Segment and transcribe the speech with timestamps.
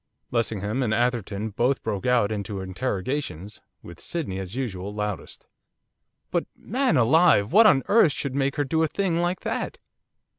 [0.31, 5.45] Lessingham and Atherton both broke out into interrogations, with Sydney, as usual, loudest.
[6.31, 7.53] 'But man alive!
[7.53, 9.77] what on earth should make her do a thing like that?